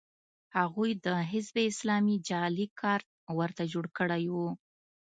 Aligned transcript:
هغوی 0.57 0.91
د 1.05 1.07
حزب 1.31 1.55
اسلامي 1.71 2.15
جعلي 2.27 2.65
کارت 2.81 3.07
ورته 3.39 3.63
جوړ 3.73 3.85
کړی 3.97 4.23
و 4.33 4.35